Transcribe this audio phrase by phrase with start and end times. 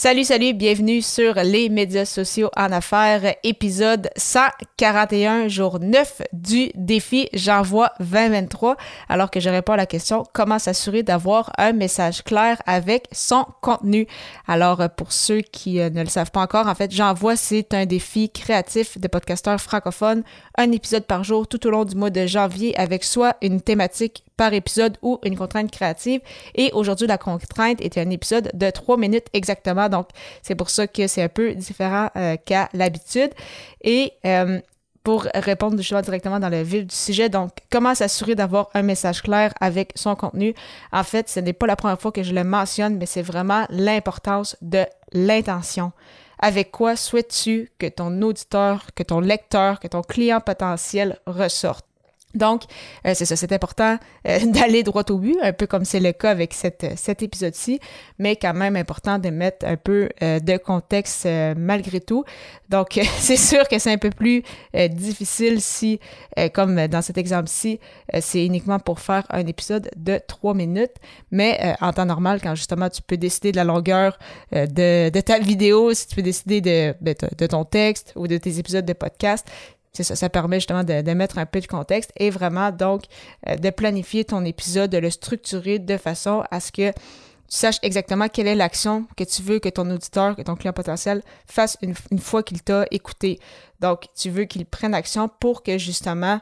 [0.00, 7.28] Salut, salut, bienvenue sur les médias sociaux en affaires, épisode 141, jour 9 du défi
[7.32, 8.76] J'envoie 2023,
[9.08, 13.44] alors que je réponds à la question comment s'assurer d'avoir un message clair avec son
[13.60, 14.06] contenu?
[14.46, 17.84] Alors, pour ceux qui euh, ne le savent pas encore, en fait, J'envoie, c'est un
[17.84, 20.22] défi créatif de podcasteurs francophones,
[20.56, 24.22] un épisode par jour tout au long du mois de janvier avec soit une thématique
[24.36, 26.20] par épisode ou une contrainte créative.
[26.54, 29.87] Et aujourd'hui, la contrainte était un épisode de trois minutes exactement.
[29.88, 30.08] Donc,
[30.42, 33.30] c'est pour ça que c'est un peu différent euh, qu'à l'habitude.
[33.82, 34.60] Et euh,
[35.04, 39.22] pour répondre justement directement dans le vif du sujet, donc comment s'assurer d'avoir un message
[39.22, 40.54] clair avec son contenu?
[40.92, 43.64] En fait, ce n'est pas la première fois que je le mentionne, mais c'est vraiment
[43.70, 45.92] l'importance de l'intention.
[46.40, 51.84] Avec quoi souhaites-tu que ton auditeur, que ton lecteur, que ton client potentiel ressorte?
[52.34, 52.64] Donc,
[53.06, 56.12] euh, c'est ça, c'est important euh, d'aller droit au but, un peu comme c'est le
[56.12, 57.80] cas avec cette, cet épisode-ci,
[58.18, 62.24] mais quand même important de mettre un peu euh, de contexte malgré tout.
[62.68, 64.42] Donc, c'est sûr que c'est un peu plus
[64.90, 66.00] difficile si,
[66.52, 67.80] comme dans cet exemple-ci,
[68.20, 70.94] c'est uniquement pour faire un épisode de trois minutes,
[71.30, 74.18] mais en temps normal, quand justement tu peux décider de la longueur
[74.52, 78.36] de, de, ta vidéo, si tu peux décider de, de, de ton texte ou de
[78.36, 79.46] tes épisodes de podcast,
[80.02, 83.04] ça, permet justement de, mettre un peu de contexte et vraiment donc
[83.48, 87.78] euh, de planifier ton épisode, de le structurer de façon à ce que tu saches
[87.82, 91.78] exactement quelle est l'action que tu veux que ton auditeur, que ton client potentiel fasse
[91.80, 93.38] une fois qu'il t'a écouté.
[93.80, 96.40] Donc, tu veux qu'il prenne action pour que justement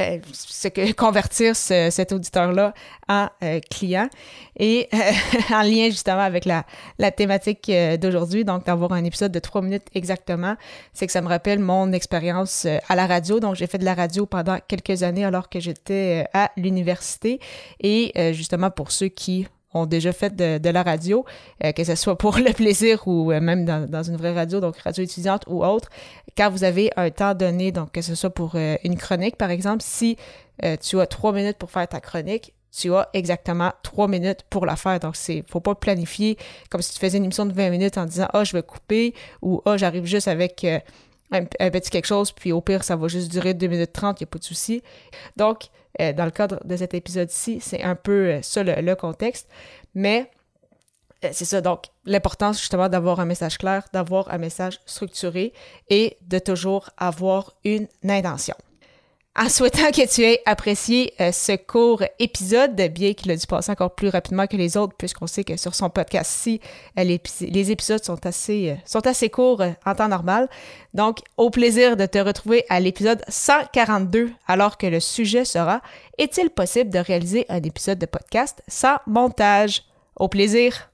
[0.00, 2.74] euh, ce que convertir cet auditeur-là
[3.08, 4.08] en euh, client.
[4.56, 4.98] Et euh,
[5.54, 6.64] en lien justement avec la,
[6.98, 7.70] la thématique
[8.00, 10.56] d'aujourd'hui, donc d'avoir un épisode de trois minutes exactement,
[10.92, 13.40] c'est que ça me rappelle mon expérience à la radio.
[13.40, 17.40] Donc j'ai fait de la radio pendant quelques années alors que j'étais à l'université.
[17.80, 21.24] Et justement pour ceux qui ont déjà fait de, la radio,
[21.64, 24.76] euh, que ce soit pour le plaisir ou euh, même dans, une vraie radio, donc
[24.78, 25.88] radio étudiante ou autre,
[26.36, 29.50] quand vous avez un temps donné, donc que ce soit pour euh, une chronique par
[29.50, 30.16] exemple, si
[30.82, 34.76] tu as trois minutes pour faire ta chronique, tu as exactement trois minutes pour la
[34.76, 35.00] faire.
[35.00, 36.36] Donc, c'est faut pas planifier
[36.68, 38.62] comme si tu faisais une émission de 20 minutes en disant «Ah, oh, je vais
[38.62, 40.66] couper» ou «Ah, oh, j'arrive juste avec
[41.32, 44.24] un, petit quelque chose, puis au pire, ça va juste durer 2 minutes 30, il
[44.24, 44.82] n'y a pas de souci.»
[45.36, 45.68] Donc,
[46.00, 49.48] euh, dans le cadre de cet épisode-ci, c'est un peu euh, ça le, contexte.
[49.94, 50.30] Mais
[51.24, 55.52] euh, c'est ça, donc l'importance justement d'avoir un message clair, d'avoir un message structuré
[55.88, 58.54] et de toujours avoir une intention.
[59.42, 63.72] En souhaitant que tu aies apprécié euh, ce court épisode, bien qu'il a dû passer
[63.72, 66.60] encore plus rapidement que les autres, puisqu'on sait que sur son podcast-ci,
[66.98, 70.50] euh, les, épisodes sont assez, euh, sont assez courts en temps normal.
[70.92, 75.80] Donc, au plaisir de te retrouver à l'épisode 142, alors que le sujet sera
[76.18, 79.84] Est-il possible de réaliser un épisode de podcast sans montage?
[80.16, 80.90] Au plaisir!